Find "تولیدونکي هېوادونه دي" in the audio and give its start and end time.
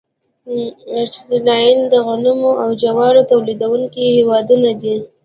3.31-4.95